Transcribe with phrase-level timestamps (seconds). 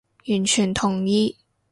[0.25, 1.37] 完全同意